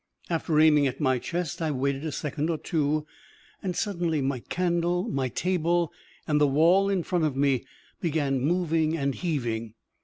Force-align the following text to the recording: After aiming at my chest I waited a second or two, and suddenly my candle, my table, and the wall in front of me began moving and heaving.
After 0.31 0.59
aiming 0.59 0.87
at 0.87 0.99
my 0.99 1.19
chest 1.19 1.61
I 1.61 1.69
waited 1.69 2.03
a 2.07 2.11
second 2.11 2.49
or 2.49 2.57
two, 2.57 3.05
and 3.61 3.75
suddenly 3.75 4.19
my 4.19 4.39
candle, 4.39 5.07
my 5.07 5.29
table, 5.29 5.91
and 6.27 6.41
the 6.41 6.47
wall 6.47 6.89
in 6.89 7.03
front 7.03 7.23
of 7.25 7.35
me 7.37 7.65
began 8.01 8.41
moving 8.41 8.97
and 8.97 9.13
heaving. 9.13 9.75